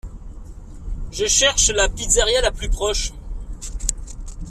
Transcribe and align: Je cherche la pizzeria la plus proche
Je 1.11 1.27
cherche 1.27 1.69
la 1.69 1.87
pizzeria 1.87 2.41
la 2.41 2.51
plus 2.51 2.69
proche 2.69 3.13